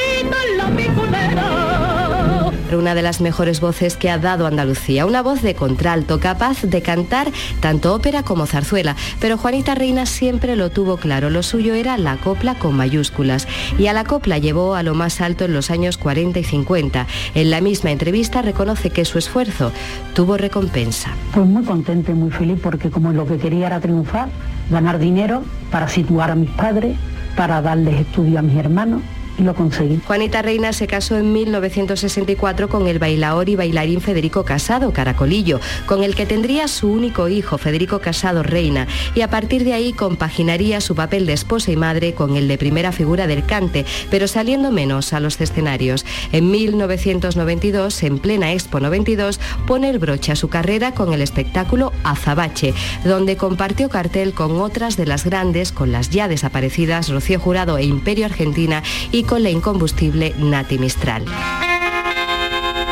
una 2.77 2.95
de 2.95 3.03
las 3.03 3.21
mejores 3.21 3.61
voces 3.61 3.97
que 3.97 4.11
ha 4.11 4.19
dado 4.19 4.47
Andalucía, 4.47 5.07
una 5.07 5.23
voz 5.23 5.43
de 5.43 5.55
contralto, 5.55 6.21
capaz 6.21 6.63
de 6.63 6.83
cantar 6.83 7.31
tanto 7.61 7.95
ópera 7.95 8.23
como 8.23 8.47
zarzuela, 8.47 8.97
pero 9.21 9.39
Juanita 9.39 9.75
Reina 9.75 10.07
siempre 10.07 10.57
lo 10.57 10.71
tuvo 10.71 10.97
claro, 10.97 11.31
lo 11.31 11.43
suyo 11.43 11.75
era 11.75 11.97
la 11.99 12.17
copla 12.17 12.57
con 12.57 12.75
mayúsculas, 12.77 13.49
y 13.79 13.87
a 13.87 13.93
la 13.93 14.05
copla 14.05 14.39
llevó 14.39 14.75
a 14.75 14.83
lo 14.83 14.95
más 14.95 15.21
alto 15.21 15.45
en 15.45 15.55
los 15.55 15.71
años 15.71 15.99
40 15.99 16.39
y 16.39 16.45
50. 16.45 17.07
En 17.35 17.51
la 17.51 17.61
misma 17.61 17.91
entrevista 17.91 18.43
reconoce 18.43 18.91
que 18.91 19.05
su 19.05 19.19
esfuerzo 19.19 19.73
tuvo 20.15 20.37
recompensa. 20.37 21.11
Pues 21.33 21.47
muy 21.47 21.65
contenta 21.65 22.13
y 22.13 22.15
muy 22.15 22.31
feliz 22.31 22.59
porque 22.63 22.91
como 22.91 23.13
lo 23.13 23.27
que 23.27 23.39
quería 23.39 23.69
era 23.69 23.81
triunfar, 23.81 24.29
ganar 24.71 24.99
dinero 24.99 25.43
para 25.71 25.89
situar 25.89 26.31
a 26.31 26.35
mis 26.35 26.51
padres, 26.51 26.97
para 27.37 27.63
darles 27.63 28.01
estudio 28.01 28.39
a 28.39 28.43
mis 28.43 28.57
hermanos 28.57 29.01
lo 29.39 29.55
conseguí. 29.55 30.01
Juanita 30.07 30.43
Reina 30.43 30.73
se 30.73 30.87
casó 30.87 31.17
en 31.17 31.33
1964 31.33 32.69
con 32.69 32.87
el 32.87 32.99
bailaor 32.99 33.49
y 33.49 33.57
bailarín 33.57 34.01
Federico 34.01 34.45
Casado, 34.45 34.93
Caracolillo, 34.93 35.61
con 35.87 36.03
el 36.03 36.15
que 36.15 36.27
tendría 36.27 36.69
su 36.69 36.91
único 36.91 37.29
hijo, 37.29 37.59
Federico 37.59 38.01
Casado 38.01 38.43
Reina, 38.43 38.87
y 39.15 39.21
a 39.23 39.31
partir 39.31 39.65
de 39.65 39.73
ahí 39.73 39.93
compaginaría 39.93 40.81
su 40.81 40.95
papel 40.95 41.27
de 41.27 41.33
esposa 41.33 41.71
y 41.71 41.77
madre 41.77 42.15
con 42.15 42.37
el 42.37 42.49
de 42.49 42.59
primera 42.59 42.93
figura 42.93 43.27
del 43.27 43.45
cante, 43.45 43.85
pero 44.11 44.29
saliendo 44.29 44.71
menos 44.71 45.13
a 45.13 45.21
los 45.21 45.41
escenarios. 45.41 46.05
En 46.33 46.51
1992, 46.51 48.03
en 48.03 48.19
plena 48.19 48.53
Expo 48.53 48.81
92, 48.81 49.41
pone 49.67 49.91
el 49.91 49.99
broche 49.99 50.33
a 50.33 50.37
su 50.37 50.49
carrera 50.49 50.93
con 50.93 51.13
el 51.13 51.23
espectáculo 51.23 51.93
Azabache, 52.05 52.75
donde 53.05 53.37
compartió 53.37 53.89
cartel 53.89 54.33
con 54.33 54.61
otras 54.61 54.97
de 54.97 55.07
las 55.07 55.25
grandes, 55.25 55.73
con 55.73 55.93
las 55.93 56.11
ya 56.11 56.29
desaparecidas 56.29 57.09
Rocío 57.09 57.39
Jurado 57.39 57.79
e 57.79 57.85
Imperio 57.85 58.27
Argentina 58.27 58.83
y 59.13 59.25
con 59.29 59.43
la 59.43 59.51
incombustible 59.51 60.35
Nati 60.39 60.79
Mistral. 60.79 61.25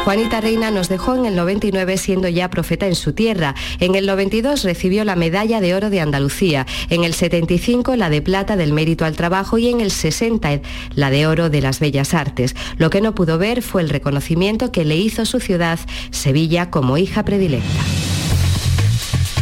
Juanita 0.04 0.40
Reina 0.40 0.70
nos 0.70 0.88
dejó 0.88 1.16
en 1.16 1.26
el 1.26 1.34
99 1.34 1.96
siendo 1.96 2.28
ya 2.28 2.48
profeta 2.48 2.86
en 2.86 2.94
su 2.94 3.12
tierra. 3.12 3.56
En 3.80 3.96
el 3.96 4.06
92 4.06 4.62
recibió 4.62 5.04
la 5.04 5.16
medalla 5.16 5.60
de 5.60 5.74
oro 5.74 5.90
de 5.90 6.00
Andalucía, 6.00 6.64
en 6.90 7.02
el 7.02 7.14
75 7.14 7.96
la 7.96 8.08
de 8.08 8.22
plata 8.22 8.54
del 8.54 8.72
mérito 8.72 9.04
al 9.04 9.16
trabajo 9.16 9.58
y 9.58 9.68
en 9.68 9.80
el 9.80 9.90
60 9.90 10.60
la 10.94 11.10
de 11.10 11.26
oro 11.26 11.50
de 11.50 11.60
las 11.60 11.80
bellas 11.80 12.14
artes. 12.14 12.54
Lo 12.76 12.90
que 12.90 13.00
no 13.00 13.16
pudo 13.16 13.38
ver 13.38 13.62
fue 13.62 13.82
el 13.82 13.88
reconocimiento 13.88 14.70
que 14.70 14.84
le 14.84 14.96
hizo 14.96 15.24
su 15.24 15.40
ciudad, 15.40 15.80
Sevilla, 16.10 16.70
como 16.70 16.98
hija 16.98 17.24
predilecta. 17.24 17.66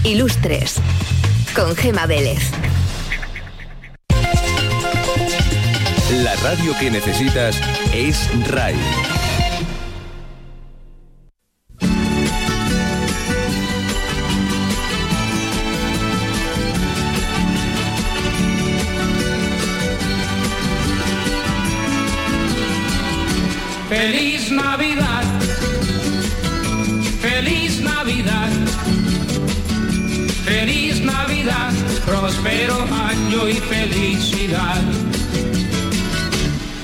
Ilustres 0.05 0.77
con 1.55 1.77
Gema 1.77 2.07
Vélez. 2.07 2.53
La 6.11 6.37
radio 6.37 6.77
que 6.79 6.91
necesitas 6.91 7.59
es 7.95 8.29
RAI. 8.49 8.75
Feliz 23.89 24.51
Navidad, 24.51 25.25
feliz 27.23 27.81
Navidad, 27.81 28.51
feliz 30.45 31.01
Navidad, 31.01 31.73
próspero 32.05 32.77
año 32.93 33.49
y 33.49 33.55
felicidad. 33.55 34.83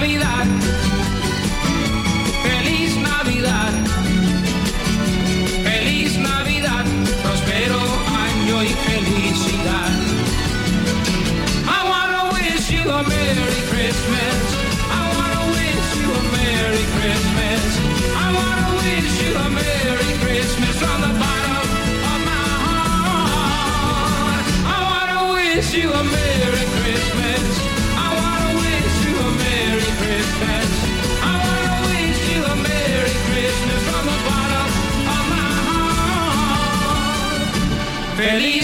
Navidad. 0.00 0.59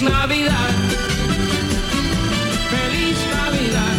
Feliz 0.00 0.14
Navidad. 0.14 0.70
Feliz 2.70 3.18
Navidad. 3.36 3.96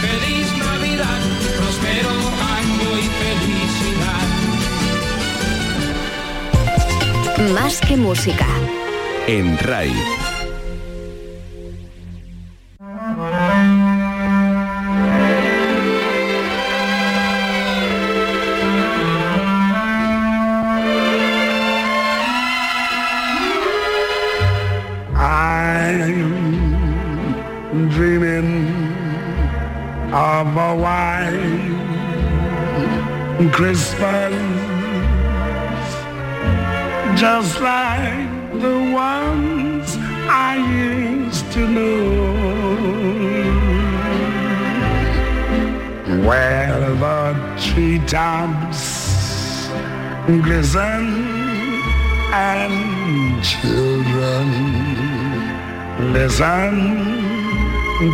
Feliz 0.00 0.48
Navidad. 0.58 1.20
Prospero 1.56 2.10
año 2.58 2.98
y 2.98 3.06
felicidad. 3.22 4.26
Más 7.54 7.80
que 7.80 7.96
música. 7.96 8.48
En 9.28 9.56
RAI 9.58 10.19
Christmas 33.60 34.32
just 37.20 37.60
like 37.60 38.52
the 38.52 38.90
ones 38.90 39.98
I 40.30 40.56
used 40.88 41.52
to 41.52 41.68
know 41.68 42.00
where 46.26 46.80
the 47.04 47.34
treetops 47.66 48.82
glisten 50.26 51.04
and 52.32 53.44
children 53.44 54.46
listen 56.14 56.72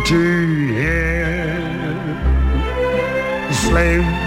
to 0.07 0.21
hear 0.75 1.55
slaves 3.53 4.26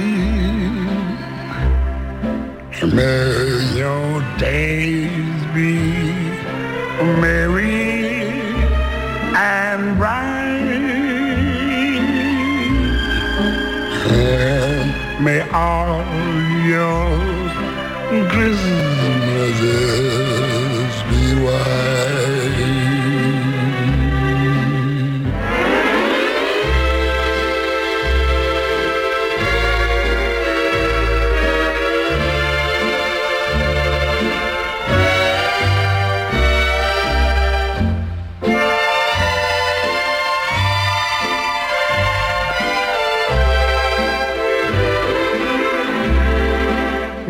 May 2.83 3.77
your 3.77 4.21
days 4.39 5.45
be 5.53 5.77
merry 7.21 8.31
and 9.35 9.97
bright. 9.99 10.41
And 14.09 15.23
may 15.23 15.41
all 15.51 16.03
your 16.65 17.05
Christmases 18.31 19.61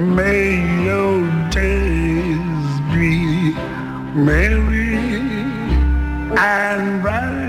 May 0.01 0.83
your 0.83 1.21
days 1.51 2.81
be 2.91 3.53
merry 4.15 4.95
and 6.35 7.01
bright. 7.03 7.40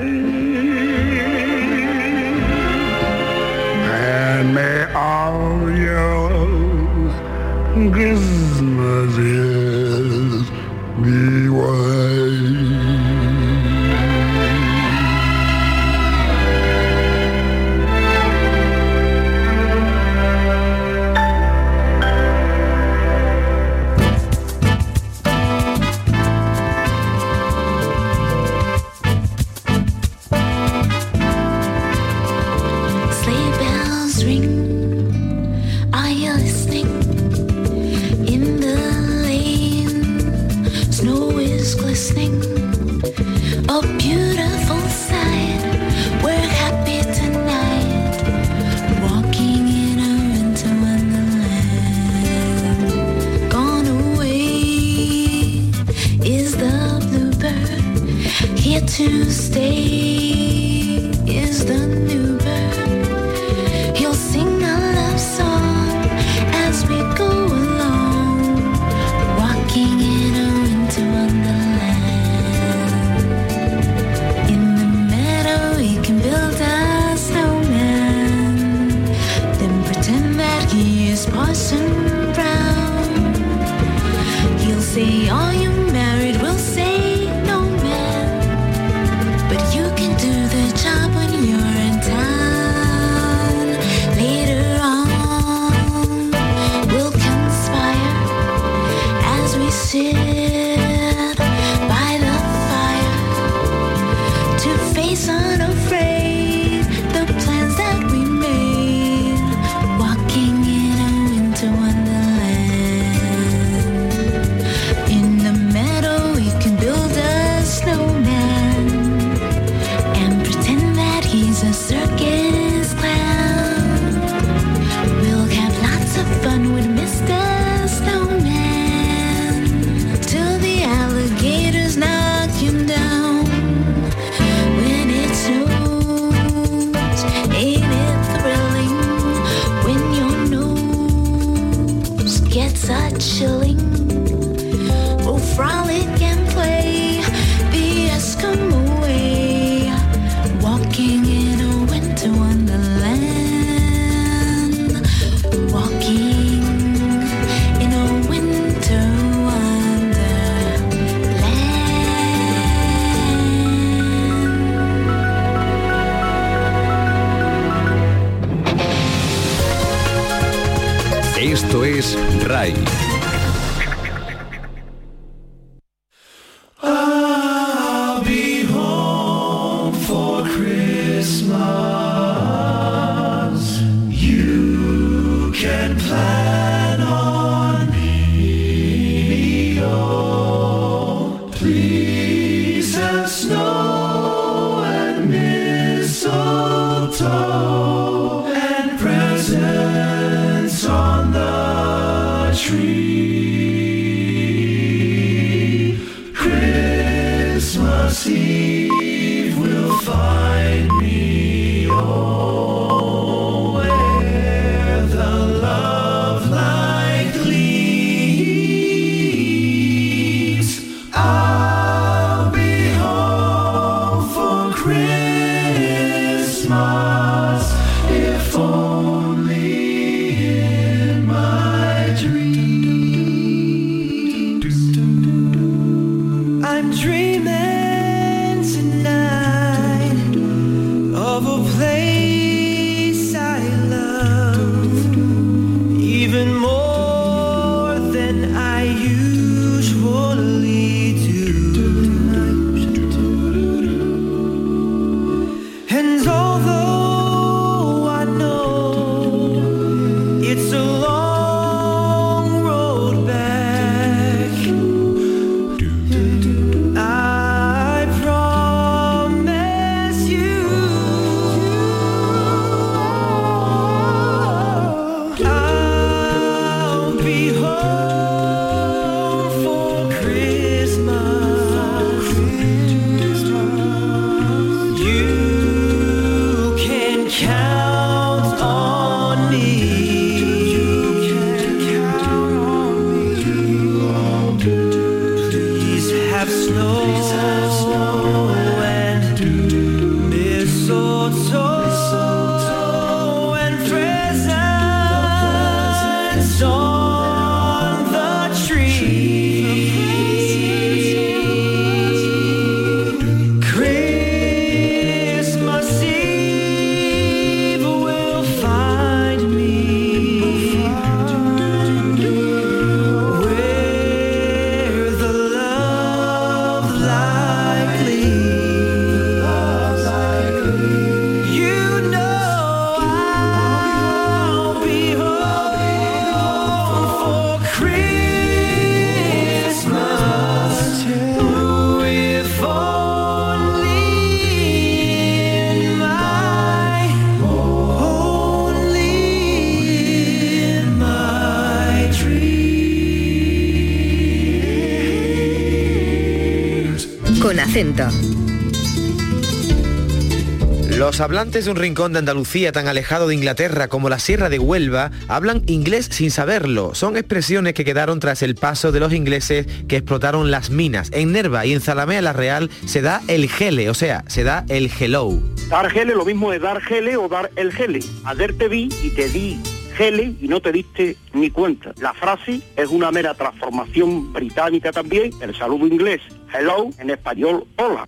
Los 360.97 361.21
hablantes 361.21 361.65
de 361.65 361.73
un 361.73 361.77
rincón 361.77 362.13
de 362.13 362.21
Andalucía 362.21 362.71
tan 362.71 362.87
alejado 362.87 363.27
de 363.27 363.35
Inglaterra 363.35 363.89
como 363.89 364.09
la 364.09 364.21
Sierra 364.21 364.49
de 364.49 364.61
Huelva 364.61 365.11
hablan 365.27 365.65
inglés 365.67 366.09
sin 366.13 366.31
saberlo. 366.31 366.95
Son 366.95 367.17
expresiones 367.17 367.75
que 367.75 367.85
quedaron 367.85 368.21
tras 368.21 368.43
el 368.43 368.55
paso 368.55 368.93
de 368.93 369.01
los 369.01 369.13
ingleses 369.13 369.67
que 369.89 369.97
explotaron 369.97 370.53
las 370.53 370.71
minas. 370.71 371.11
En 371.13 371.33
Nerva 371.33 371.67
y 371.67 371.73
en 371.73 371.81
Zalamea 371.81 372.23
la 372.23 372.33
Real 372.33 372.71
se 372.87 373.03
da 373.03 373.21
el 373.27 373.49
gele, 373.49 373.91
o 373.91 373.95
sea, 373.95 374.23
se 374.29 374.45
da 374.45 374.65
el 374.69 374.89
hello. 375.01 375.33
Dar 375.69 375.91
gele 375.91 376.15
lo 376.15 376.25
mismo 376.25 376.53
de 376.53 376.61
dar 376.61 376.81
gele 376.83 377.17
o 377.17 377.29
dar 377.29 377.51
el 377.57 377.73
gele. 377.73 377.99
Ayer 378.25 378.57
te 378.57 378.69
vi 378.69 378.91
y 379.03 379.11
te 379.11 379.29
di 379.29 379.61
gele 379.97 380.35
y 380.41 380.47
no 380.47 380.61
te 380.61 380.71
diste 380.71 381.17
ni 381.33 381.51
cuenta. 381.51 381.93
La 382.01 382.15
frase 382.15 382.61
es 382.77 382.89
una 382.91 383.11
mera 383.11 383.35
transformación 383.35 384.33
británica 384.33 384.93
también, 384.93 385.33
el 385.41 385.57
saludo 385.57 385.87
inglés, 385.87 386.21
hello, 386.55 386.91
en 386.99 387.11
español, 387.11 387.67
hola. 387.77 388.05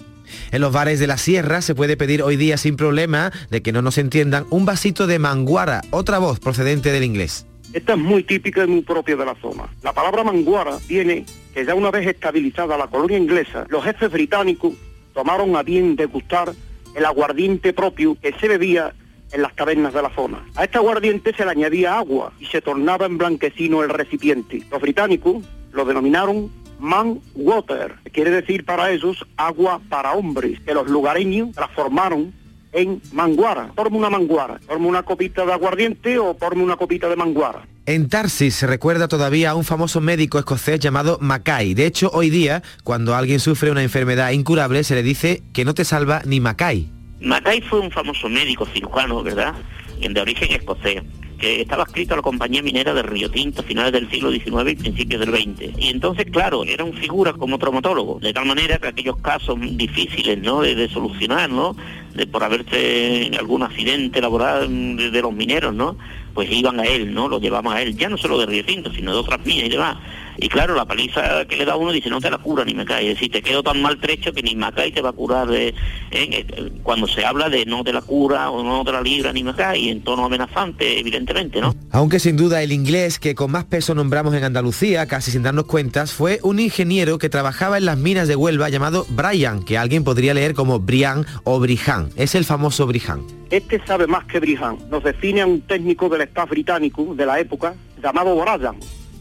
En 0.50 0.60
los 0.60 0.72
bares 0.72 1.00
de 1.00 1.06
la 1.06 1.18
Sierra 1.18 1.60
se 1.62 1.74
puede 1.74 1.96
pedir 1.96 2.22
hoy 2.22 2.36
día 2.36 2.56
sin 2.56 2.76
problema 2.76 3.32
de 3.50 3.62
que 3.62 3.72
no 3.72 3.82
nos 3.82 3.98
entiendan 3.98 4.46
un 4.50 4.64
vasito 4.64 5.06
de 5.06 5.18
manguara, 5.18 5.82
otra 5.90 6.18
voz 6.18 6.40
procedente 6.40 6.92
del 6.92 7.04
inglés. 7.04 7.46
Esta 7.72 7.94
es 7.94 7.98
muy 7.98 8.22
típica 8.22 8.64
y 8.64 8.68
muy 8.68 8.82
propia 8.82 9.16
de 9.16 9.26
la 9.26 9.34
zona. 9.34 9.64
La 9.82 9.92
palabra 9.92 10.22
manguara 10.22 10.78
viene 10.88 11.26
que 11.52 11.64
ya 11.64 11.74
una 11.74 11.90
vez 11.90 12.06
estabilizada 12.06 12.78
la 12.78 12.86
colonia 12.86 13.18
inglesa, 13.18 13.66
los 13.68 13.84
jefes 13.84 14.10
británicos 14.10 14.74
tomaron 15.12 15.56
a 15.56 15.62
bien 15.62 15.96
degustar 15.96 16.52
el 16.94 17.04
aguardiente 17.04 17.72
propio 17.72 18.16
que 18.20 18.32
se 18.40 18.48
bebía 18.48 18.94
en 19.32 19.42
las 19.42 19.54
tabernas 19.56 19.92
de 19.92 20.02
la 20.02 20.14
zona. 20.14 20.44
A 20.54 20.64
este 20.64 20.78
aguardiente 20.78 21.34
se 21.34 21.44
le 21.44 21.50
añadía 21.50 21.98
agua 21.98 22.32
y 22.38 22.46
se 22.46 22.60
tornaba 22.60 23.06
en 23.06 23.18
blanquecino 23.18 23.82
el 23.82 23.90
recipiente. 23.90 24.62
Los 24.70 24.80
británicos 24.80 25.42
lo 25.72 25.84
denominaron 25.84 26.50
man 26.78 27.20
water, 27.34 27.94
que 28.04 28.10
quiere 28.10 28.30
decir 28.30 28.64
para 28.64 28.90
ellos 28.90 29.24
agua 29.36 29.80
para 29.88 30.12
hombres, 30.12 30.60
que 30.60 30.74
los 30.74 30.88
lugareños 30.88 31.52
transformaron 31.52 32.32
en 32.72 33.00
manguara. 33.12 33.70
Forma 33.74 33.96
una 33.96 34.10
manguara, 34.10 34.58
forma 34.66 34.88
una 34.88 35.02
copita 35.02 35.46
de 35.46 35.52
aguardiente 35.52 36.18
o 36.18 36.34
forma 36.34 36.62
una 36.62 36.76
copita 36.76 37.08
de 37.08 37.16
manguara. 37.16 37.66
En 37.86 38.08
Tarsis 38.08 38.54
se 38.54 38.66
recuerda 38.66 39.08
todavía 39.08 39.50
a 39.50 39.54
un 39.54 39.64
famoso 39.64 40.00
médico 40.00 40.38
escocés 40.38 40.80
llamado 40.80 41.18
Mackay. 41.20 41.74
De 41.74 41.86
hecho, 41.86 42.10
hoy 42.12 42.30
día, 42.30 42.62
cuando 42.82 43.14
alguien 43.14 43.40
sufre 43.40 43.70
una 43.70 43.82
enfermedad 43.82 44.30
incurable, 44.30 44.84
se 44.84 44.94
le 44.94 45.02
dice 45.02 45.42
que 45.52 45.64
no 45.64 45.74
te 45.74 45.84
salva 45.84 46.22
ni 46.24 46.40
Mackay. 46.40 46.90
Mackay 47.20 47.60
fue 47.60 47.80
un 47.80 47.90
famoso 47.90 48.28
médico 48.28 48.66
cirujano, 48.66 49.22
¿verdad? 49.22 49.54
De 50.00 50.20
origen 50.20 50.52
escocés, 50.52 51.02
estaba 51.44 51.84
escrito 51.84 52.14
a 52.14 52.16
la 52.16 52.22
compañía 52.22 52.62
minera 52.62 52.94
de 52.94 53.02
Río 53.02 53.30
Tinto 53.30 53.62
a 53.62 53.64
finales 53.64 53.92
del 53.92 54.10
siglo 54.10 54.30
XIX 54.30 54.72
y 54.72 54.76
principios 54.76 55.20
del 55.20 55.34
XX. 55.34 55.78
Y 55.78 55.88
entonces, 55.88 56.26
claro, 56.30 56.64
era 56.64 56.84
un 56.84 56.94
figura 56.94 57.32
como 57.32 57.58
traumatólogo, 57.58 58.18
de 58.20 58.32
tal 58.32 58.46
manera 58.46 58.78
que 58.78 58.88
aquellos 58.88 59.16
casos 59.18 59.58
difíciles, 59.60 60.38
¿no?, 60.38 60.62
de, 60.62 60.88
solucionar, 60.88 61.50
¿no?, 61.50 61.76
de 62.14 62.26
por 62.26 62.44
haberse 62.44 63.30
algún 63.38 63.62
accidente 63.62 64.20
laboral 64.20 64.96
de, 64.96 65.10
de 65.10 65.22
los 65.22 65.32
mineros, 65.32 65.74
¿no?, 65.74 65.96
pues 66.34 66.50
iban 66.50 66.80
a 66.80 66.84
él, 66.84 67.12
¿no?, 67.12 67.28
lo 67.28 67.40
llevaban 67.40 67.76
a 67.76 67.82
él, 67.82 67.96
ya 67.96 68.08
no 68.08 68.16
solo 68.16 68.38
de 68.38 68.46
Río 68.46 68.64
Tinto, 68.64 68.92
sino 68.92 69.12
de 69.12 69.18
otras 69.18 69.44
minas 69.44 69.66
y 69.66 69.70
demás. 69.70 69.96
Y 70.36 70.48
claro, 70.48 70.74
la 70.74 70.84
paliza 70.84 71.44
que 71.46 71.56
le 71.56 71.64
da 71.64 71.76
uno 71.76 71.92
dice, 71.92 72.10
no 72.10 72.20
te 72.20 72.30
la 72.30 72.38
cura 72.38 72.64
ni 72.64 72.74
me 72.74 72.84
cae. 72.84 73.10
Es 73.10 73.16
decir, 73.16 73.30
te 73.30 73.42
quedo 73.42 73.62
tan 73.62 73.80
maltrecho 73.80 74.32
que 74.32 74.42
ni 74.42 74.56
me 74.56 74.72
cae 74.72 74.92
te 74.92 75.02
va 75.02 75.10
a 75.10 75.12
curar. 75.12 75.48
De, 75.48 75.68
eh, 75.68 75.74
eh, 76.10 76.72
cuando 76.82 77.06
se 77.06 77.24
habla 77.24 77.48
de 77.48 77.64
no 77.66 77.84
te 77.84 77.92
la 77.92 78.02
cura 78.02 78.50
o 78.50 78.62
no 78.62 78.84
te 78.84 78.92
la 78.92 79.00
libra 79.00 79.32
ni 79.32 79.44
me 79.44 79.54
cae, 79.54 79.90
en 79.90 80.02
tono 80.02 80.24
amenazante, 80.24 80.98
evidentemente, 80.98 81.60
¿no? 81.60 81.74
Aunque 81.90 82.18
sin 82.18 82.36
duda 82.36 82.62
el 82.62 82.72
inglés 82.72 83.18
que 83.18 83.34
con 83.34 83.50
más 83.50 83.64
peso 83.64 83.94
nombramos 83.94 84.34
en 84.34 84.44
Andalucía, 84.44 85.06
casi 85.06 85.30
sin 85.30 85.42
darnos 85.42 85.66
cuentas, 85.66 86.12
fue 86.12 86.40
un 86.42 86.58
ingeniero 86.58 87.18
que 87.18 87.28
trabajaba 87.28 87.78
en 87.78 87.84
las 87.84 87.98
minas 87.98 88.28
de 88.28 88.36
Huelva 88.36 88.68
llamado 88.68 89.06
Brian, 89.10 89.62
que 89.62 89.78
alguien 89.78 90.04
podría 90.04 90.34
leer 90.34 90.54
como 90.54 90.80
Brian 90.80 91.26
o 91.44 91.60
Brihan. 91.60 92.10
Es 92.16 92.34
el 92.34 92.44
famoso 92.44 92.86
Brihan. 92.86 93.22
Este 93.50 93.80
sabe 93.86 94.06
más 94.06 94.24
que 94.24 94.40
Brihan. 94.40 94.78
Nos 94.90 95.04
define 95.04 95.42
a 95.42 95.46
un 95.46 95.60
técnico 95.60 96.08
del 96.08 96.22
staff 96.22 96.50
británico 96.50 97.14
de 97.14 97.26
la 97.26 97.38
época 97.38 97.74
llamado 98.02 98.36
Brian. 98.36 98.76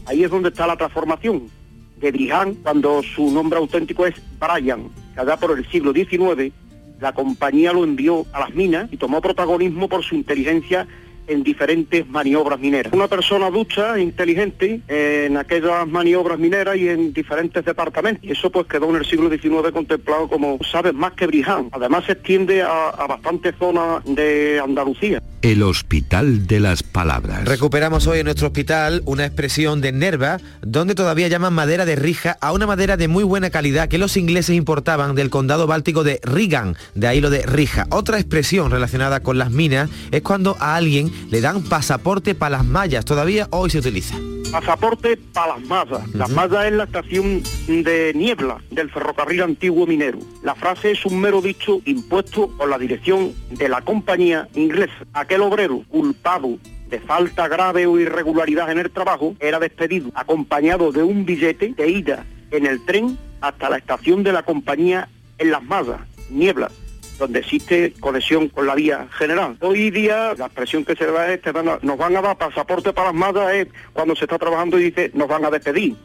Ahí 0.06 0.24
es 0.24 0.30
donde 0.30 0.50
está 0.50 0.66
la 0.66 0.76
transformación 0.76 1.48
de 1.96 2.10
Brihan 2.10 2.54
cuando 2.54 3.02
su 3.02 3.30
nombre 3.30 3.58
auténtico 3.58 4.06
es 4.06 4.14
Brian. 4.38 4.90
Que 5.14 5.20
allá 5.20 5.36
por 5.36 5.56
el 5.56 5.66
siglo 5.70 5.92
XIX 5.92 6.52
la 7.00 7.12
compañía 7.12 7.72
lo 7.72 7.84
envió 7.84 8.26
a 8.32 8.40
las 8.40 8.54
minas 8.54 8.92
y 8.92 8.96
tomó 8.96 9.20
protagonismo 9.20 9.88
por 9.88 10.04
su 10.04 10.14
inteligencia 10.14 10.86
en 11.26 11.42
diferentes 11.42 12.06
maniobras 12.08 12.58
mineras. 12.58 12.92
Una 12.92 13.08
persona 13.08 13.50
ducha, 13.50 13.98
inteligente, 13.98 14.80
en 14.88 15.36
aquellas 15.36 15.86
maniobras 15.86 16.38
mineras 16.38 16.76
y 16.76 16.88
en 16.88 17.12
diferentes 17.12 17.64
departamentos. 17.64 18.24
Y 18.24 18.32
eso 18.32 18.50
pues 18.50 18.66
quedó 18.66 18.90
en 18.90 18.96
el 18.96 19.06
siglo 19.06 19.30
XIX 19.30 19.72
contemplado 19.72 20.28
como, 20.28 20.58
sabes, 20.70 20.94
más 20.94 21.12
que 21.12 21.26
Briján. 21.26 21.68
Además 21.72 22.04
se 22.04 22.12
extiende 22.12 22.62
a, 22.62 22.90
a 22.90 23.06
bastantes 23.06 23.54
zonas 23.58 24.02
de 24.04 24.60
Andalucía. 24.62 25.20
El 25.44 25.62
Hospital 25.62 26.46
de 26.46 26.58
las 26.58 26.82
Palabras. 26.82 27.44
Recuperamos 27.44 28.06
hoy 28.06 28.20
en 28.20 28.24
nuestro 28.24 28.46
hospital 28.46 29.02
una 29.04 29.26
expresión 29.26 29.82
de 29.82 29.92
Nerva, 29.92 30.38
donde 30.62 30.94
todavía 30.94 31.28
llaman 31.28 31.52
madera 31.52 31.84
de 31.84 31.96
rija 31.96 32.38
a 32.40 32.52
una 32.52 32.66
madera 32.66 32.96
de 32.96 33.08
muy 33.08 33.24
buena 33.24 33.50
calidad 33.50 33.88
que 33.88 33.98
los 33.98 34.16
ingleses 34.16 34.56
importaban 34.56 35.14
del 35.14 35.28
condado 35.28 35.66
báltico 35.66 36.02
de 36.02 36.18
Rigan, 36.22 36.78
de 36.94 37.08
ahí 37.08 37.20
lo 37.20 37.28
de 37.28 37.42
rija. 37.42 37.86
Otra 37.90 38.18
expresión 38.18 38.70
relacionada 38.70 39.20
con 39.20 39.36
las 39.36 39.50
minas 39.50 39.90
es 40.12 40.22
cuando 40.22 40.56
a 40.60 40.76
alguien 40.76 41.12
le 41.30 41.40
dan 41.40 41.62
pasaporte 41.62 42.34
para 42.34 42.58
las 42.58 42.66
mallas, 42.66 43.04
todavía 43.04 43.48
hoy 43.50 43.70
se 43.70 43.78
utiliza. 43.78 44.16
Pasaporte 44.52 45.16
para 45.16 45.58
las 45.58 45.66
mazas. 45.66 46.14
Las 46.14 46.30
mazas 46.30 46.66
es 46.66 46.72
la 46.72 46.84
estación 46.84 47.42
de 47.66 48.12
niebla 48.14 48.58
del 48.70 48.90
ferrocarril 48.90 49.42
antiguo 49.42 49.86
minero. 49.86 50.18
La 50.42 50.54
frase 50.54 50.92
es 50.92 51.04
un 51.04 51.20
mero 51.20 51.42
dicho 51.42 51.80
impuesto 51.86 52.48
por 52.56 52.68
la 52.68 52.78
dirección 52.78 53.32
de 53.50 53.68
la 53.68 53.82
compañía 53.82 54.48
inglesa. 54.54 54.94
Aquel 55.12 55.42
obrero 55.42 55.82
culpado 55.88 56.58
de 56.88 57.00
falta 57.00 57.48
grave 57.48 57.86
o 57.86 57.98
irregularidad 57.98 58.70
en 58.70 58.78
el 58.78 58.92
trabajo 58.92 59.34
era 59.40 59.58
despedido 59.58 60.10
acompañado 60.14 60.92
de 60.92 61.02
un 61.02 61.24
billete 61.24 61.74
de 61.76 61.90
ida 61.90 62.24
en 62.52 62.66
el 62.66 62.84
tren 62.84 63.18
hasta 63.40 63.68
la 63.68 63.78
estación 63.78 64.22
de 64.22 64.32
la 64.32 64.44
compañía 64.44 65.08
en 65.38 65.50
las 65.50 65.64
mazas, 65.64 66.00
niebla 66.30 66.70
donde 67.18 67.40
existe 67.40 67.92
conexión 68.00 68.48
con 68.48 68.66
la 68.66 68.74
vía 68.74 69.06
general. 69.18 69.56
Hoy 69.60 69.90
día 69.90 70.34
la 70.36 70.46
expresión 70.46 70.84
que 70.84 70.96
se 70.96 71.06
da 71.06 71.32
es, 71.32 71.40
te 71.42 71.52
van 71.52 71.68
a- 71.68 71.78
nos 71.82 71.96
van 71.96 72.16
a 72.16 72.22
dar 72.22 72.36
pasaporte 72.36 72.92
para 72.92 73.08
las 73.08 73.14
mazas 73.16 73.52
es 73.54 73.68
cuando 73.92 74.14
se 74.16 74.24
está 74.24 74.38
trabajando 74.38 74.78
y 74.78 74.84
dice, 74.84 75.10
nos 75.14 75.28
van 75.28 75.44
a 75.44 75.50
despedir. 75.50 75.96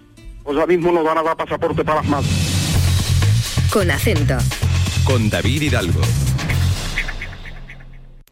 Pues 0.43 0.55
ahora 0.57 0.67
mismo 0.67 0.91
nos 0.91 1.03
van 1.03 1.17
a 1.17 1.23
dar 1.23 1.35
pasaporte 1.37 1.83
para 1.83 2.01
las 2.01 2.09
mazas. 2.09 3.69
Con 3.71 3.89
acento. 3.91 4.37
Con 5.05 5.29
David 5.29 5.61
Hidalgo. 5.63 6.01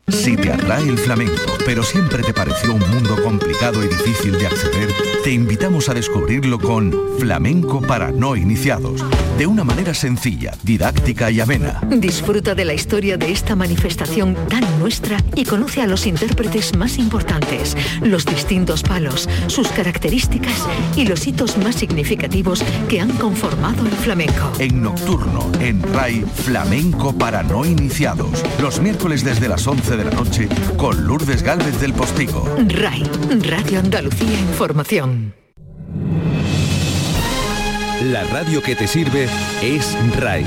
Si 0.10 0.38
te 0.38 0.54
atrae 0.54 0.88
el 0.88 0.98
flamenco, 0.98 1.58
pero 1.66 1.84
siempre 1.84 2.24
te 2.24 2.34
pareció 2.34 2.74
un 2.74 2.90
mundo 2.92 3.22
complicado 3.22 3.84
y 3.84 3.90
difícil 3.90 4.40
de 4.40 4.48
acceder, 4.48 4.88
te 5.22 5.32
invitamos 5.32 5.90
a 5.90 5.94
descubrirlo 5.94 6.60
con 6.60 6.96
Flamenco 7.20 7.82
para 7.82 8.10
no 8.12 8.38
iniciados, 8.38 9.04
de 9.38 9.46
una 9.46 9.66
manera 9.66 9.94
sencilla, 9.94 10.54
didáctica 10.64 11.30
y 11.30 11.42
amena. 11.42 11.82
Disfruta 11.90 12.56
de 12.56 12.64
la 12.64 12.74
historia 12.74 13.18
de 13.18 13.34
esta 13.34 13.58
manifestación 13.58 14.36
tan 14.48 14.64
nuestra 14.80 15.18
y 15.36 15.44
conoce 15.44 15.82
a 15.82 15.88
los 15.88 16.08
intérpretes 16.08 16.78
más 16.78 16.98
importantes, 17.00 17.76
los 18.02 18.26
distintos 18.26 18.84
palos, 18.84 19.28
sus 19.48 19.68
características 19.70 20.66
y 20.96 21.06
los 21.06 21.28
hitos 21.28 21.58
más 21.58 21.76
significativos 21.76 22.64
que 22.88 23.02
han 23.02 23.12
conformado 23.18 23.86
el 23.86 23.92
flamenco. 23.92 24.54
En 24.60 24.82
Nocturno, 24.82 25.52
en 25.60 25.84
RAI, 25.84 26.24
Flamenco 26.46 27.14
para 27.18 27.44
no 27.44 27.66
iniciados, 27.66 28.42
los 28.62 28.80
miércoles 28.80 29.26
desde 29.26 29.50
las 29.50 29.68
11 29.68 29.97
de 29.98 30.06
la 30.06 30.12
noche, 30.12 30.48
con 30.78 31.06
Lourdes 31.06 31.42
Gálvez 31.42 31.82
del 31.82 31.94
Postigo. 31.94 32.46
RAI, 32.68 33.04
Radio 33.42 33.80
Andalucía 33.80 34.40
Información. 34.40 35.34
La 38.04 38.24
radio 38.26 38.62
que 38.62 38.76
te 38.76 38.88
sirve 38.88 39.28
es 39.62 39.98
RAI. 40.20 40.46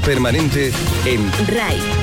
Permanente 0.00 0.72
en 1.06 1.30
RAI. 1.48 1.99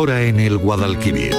Flora 0.00 0.22
en 0.22 0.40
el 0.40 0.56
Guadalquivir. 0.56 1.36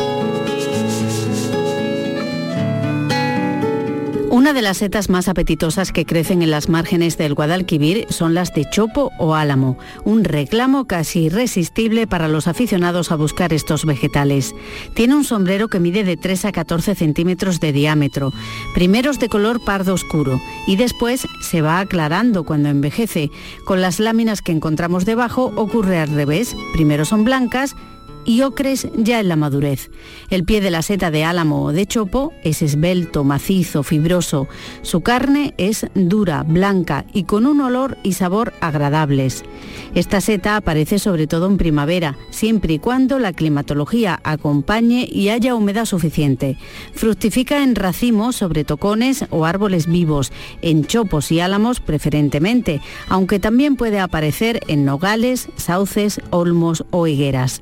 Una 4.30 4.54
de 4.54 4.62
las 4.62 4.78
setas 4.78 5.10
más 5.10 5.28
apetitosas 5.28 5.92
que 5.92 6.06
crecen 6.06 6.44
en 6.44 6.52
las 6.52 6.70
márgenes 6.70 7.18
del 7.18 7.34
Guadalquivir 7.34 8.06
son 8.10 8.36
las 8.36 8.54
de 8.54 8.70
chopo 8.70 9.12
o 9.18 9.34
álamo, 9.34 9.80
un 10.04 10.24
reclamo 10.24 10.86
casi 10.86 11.22
irresistible 11.22 12.06
para 12.06 12.28
los 12.28 12.48
aficionados 12.48 13.12
a 13.12 13.16
buscar 13.16 13.52
estos 13.52 13.84
vegetales. 13.84 14.54
Tiene 14.94 15.16
un 15.16 15.24
sombrero 15.24 15.68
que 15.68 15.80
mide 15.80 16.04
de 16.04 16.16
3 16.16 16.46
a 16.46 16.52
14 16.52 16.94
centímetros 16.94 17.60
de 17.60 17.74
diámetro, 17.74 18.32
primeros 18.76 19.18
de 19.18 19.28
color 19.28 19.60
pardo 19.66 19.96
oscuro 19.96 20.40
y 20.68 20.76
después 20.76 21.26
se 21.42 21.64
va 21.64 21.80
aclarando 21.80 22.44
cuando 22.44 22.70
envejece. 22.70 23.32
Con 23.66 23.82
las 23.82 24.00
láminas 24.00 24.44
que 24.44 24.52
encontramos 24.52 25.06
debajo 25.06 25.52
ocurre 25.56 25.98
al 25.98 26.10
revés, 26.10 26.56
primero 26.74 27.06
son 27.06 27.24
blancas 27.24 27.76
y 28.26 28.42
ocres 28.42 28.88
ya 28.96 29.20
en 29.20 29.30
la 29.30 29.36
madurez. 29.36 29.90
El 30.30 30.44
pie 30.44 30.62
de 30.62 30.72
la 30.72 30.82
seta 30.82 31.12
de 31.12 31.24
álamo 31.24 31.64
o 31.64 31.72
de 31.72 31.86
chopo 31.86 32.34
es 32.44 32.62
esbelto, 32.62 33.24
macizo, 33.24 33.84
fibroso. 33.84 34.48
Su 34.82 35.02
carne 35.02 35.54
es 35.58 35.88
dura, 35.96 36.44
blanca 36.44 37.06
y 37.14 37.24
con 37.24 37.46
un 37.46 37.62
olor 37.62 37.98
y 38.04 38.14
sabor 38.14 38.54
agradables. 38.62 39.44
Esta 39.96 40.22
seta 40.22 40.56
aparece 40.56 41.00
sobre 41.00 41.28
todo 41.28 41.48
en 41.48 41.58
primavera, 41.58 42.18
siempre 42.30 42.76
y 42.76 42.80
cuando 42.80 43.20
la 43.20 43.34
climatología 43.34 44.20
acompañe 44.24 45.08
y 45.12 45.30
haya 45.30 45.56
humedad 45.56 45.86
suficiente. 45.86 46.58
Fructifica 46.94 47.64
en 47.64 47.76
racimos 47.76 48.36
sobre 48.36 48.64
tocones 48.64 49.26
o 49.30 49.46
árboles 49.46 49.88
vivos, 49.88 50.32
en 50.62 50.86
chopos 50.86 51.32
y 51.32 51.40
álamos 51.40 51.80
preferentemente, 51.80 52.82
aunque 53.10 53.40
también 53.40 53.76
puede 53.76 54.00
aparecer 54.00 54.62
en 54.68 54.86
nogales, 54.86 55.50
sauces, 55.56 56.22
olmos 56.30 56.86
o 56.92 57.08
higueras. 57.08 57.62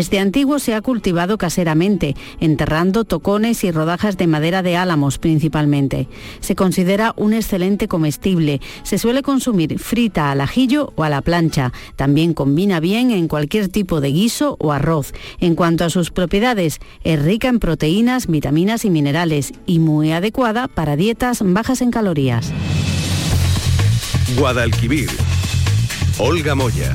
Desde 0.00 0.18
antiguo 0.18 0.58
se 0.58 0.74
ha 0.74 0.80
cultivado 0.80 1.36
caseramente, 1.36 2.16
enterrando 2.40 3.04
tocones 3.04 3.64
y 3.64 3.70
rodajas 3.70 4.16
de 4.16 4.26
madera 4.26 4.62
de 4.62 4.74
álamos 4.74 5.18
principalmente. 5.18 6.08
Se 6.40 6.54
considera 6.54 7.12
un 7.18 7.34
excelente 7.34 7.86
comestible. 7.86 8.62
Se 8.82 8.96
suele 8.96 9.20
consumir 9.20 9.78
frita 9.78 10.30
al 10.30 10.40
ajillo 10.40 10.94
o 10.96 11.04
a 11.04 11.10
la 11.10 11.20
plancha. 11.20 11.74
También 11.96 12.32
combina 12.32 12.80
bien 12.80 13.10
en 13.10 13.28
cualquier 13.28 13.68
tipo 13.68 14.00
de 14.00 14.10
guiso 14.10 14.56
o 14.58 14.72
arroz. 14.72 15.12
En 15.38 15.54
cuanto 15.54 15.84
a 15.84 15.90
sus 15.90 16.10
propiedades, 16.10 16.78
es 17.04 17.22
rica 17.22 17.48
en 17.48 17.58
proteínas, 17.58 18.26
vitaminas 18.26 18.86
y 18.86 18.88
minerales 18.88 19.52
y 19.66 19.80
muy 19.80 20.12
adecuada 20.12 20.66
para 20.66 20.96
dietas 20.96 21.42
bajas 21.44 21.82
en 21.82 21.90
calorías. 21.90 22.50
Guadalquivir. 24.34 25.10
Olga 26.16 26.54
Moya. 26.54 26.94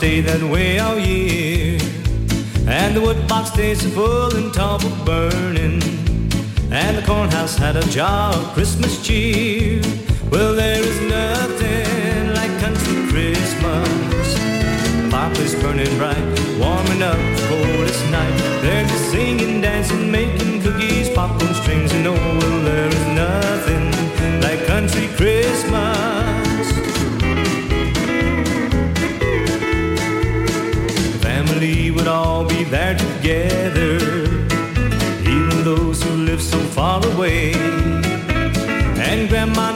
stayed 0.00 0.24
that 0.24 0.42
way 0.42 0.78
all 0.78 0.98
year. 0.98 1.78
And 2.66 2.96
the 2.96 3.02
wood 3.02 3.28
box 3.28 3.50
days 3.50 3.84
are 3.84 3.90
full 3.90 4.34
and 4.34 4.50
topple 4.54 4.88
burning. 5.04 5.82
And 6.72 6.96
the 6.96 7.02
cornhouse 7.04 7.54
had 7.54 7.76
a 7.76 7.86
jar 7.88 8.32
of 8.32 8.44
Christmas 8.54 9.04
cheer. 9.06 9.82
Well, 10.30 10.54
there 10.54 10.80
is 10.80 10.98
nothing 11.02 12.32
like 12.32 12.52
country 12.64 12.96
Christmas. 13.12 14.28
Fireplace 15.12 15.54
burning 15.60 15.94
bright, 15.98 16.28
warming 16.58 17.02
up 17.02 17.20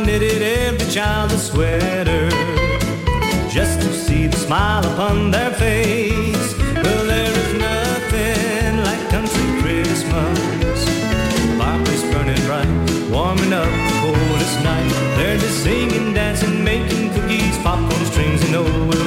knitted 0.05 0.43
every 0.43 0.87
child 0.91 1.33
a 1.33 1.39
sweater 1.39 2.29
just 3.49 3.81
to 3.81 3.93
see 3.93 4.27
the 4.27 4.37
smile 4.37 4.85
upon 4.93 5.31
their 5.31 5.51
face. 5.53 6.55
Well, 6.83 7.07
there 7.07 7.33
is 7.43 7.55
nothing 7.55 8.83
like 8.85 9.01
country 9.09 9.49
Christmas. 9.63 10.85
Fireplace 11.59 12.03
burning 12.13 12.43
bright, 12.45 12.69
warming 13.11 13.53
up 13.53 13.65
the 13.65 13.95
coldest 14.03 14.63
night. 14.63 14.91
They're 15.17 15.39
just 15.39 15.63
singing, 15.63 16.13
dancing, 16.13 16.63
making 16.63 17.15
cookies, 17.15 17.57
popcorn 17.59 18.05
strings, 18.07 18.43
and 18.43 18.57
oh, 18.57 19.04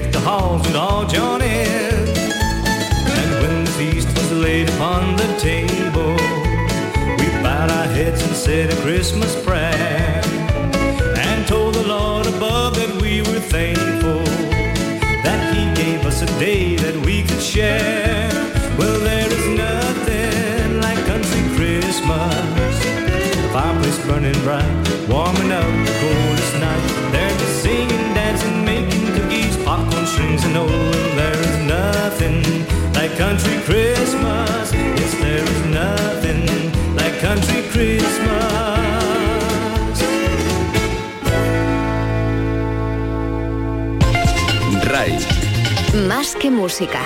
he 0.00 0.04
Deck 0.04 0.12
the 0.12 0.20
Halls, 0.20 0.66
we'd 0.66 0.76
all 0.76 1.06
join 1.06 1.42
in. 1.42 1.94
And 3.18 3.30
when 3.42 3.64
the 3.64 3.70
feast 3.72 4.08
was 4.08 4.32
laid 4.32 4.68
upon 4.68 5.16
the 5.16 5.26
table, 5.38 6.14
we 7.18 7.26
bowed 7.42 7.70
our 7.70 7.86
heads 7.86 8.22
and 8.22 8.34
said 8.34 8.70
a 8.72 8.76
Christmas 8.82 9.32
prayer. 9.44 10.22
And 11.16 11.46
told 11.46 11.74
the 11.74 11.86
Lord 11.86 12.26
above 12.26 12.76
that 12.76 13.00
we 13.00 13.22
were 13.22 13.40
thankful 13.40 14.24
that 15.24 15.40
he 15.54 15.82
gave 15.82 16.04
us 16.06 16.22
a 16.22 16.26
day 16.38 16.76
that 16.76 16.96
we 17.04 17.22
could 17.22 17.42
share. 17.42 18.30
Well, 18.78 18.98
there 19.00 19.30
is 19.30 19.46
nothing 19.58 20.80
like 20.80 20.98
country 21.06 21.42
Christmas. 21.56 22.74
The 23.42 23.50
fireplace 23.52 23.98
burning 24.06 24.40
bright, 24.42 25.08
warming 25.08 25.52
up 25.52 25.79
country 33.20 33.58
Christmas. 33.68 34.72
Yes, 34.72 35.12
there 35.20 35.44
is 35.44 35.62
nothing 35.66 36.42
like 36.96 37.14
country 37.20 37.60
Christmas. 37.68 38.20
RAI. 44.90 45.18
Más 46.08 46.34
que 46.34 46.50
música. 46.50 47.02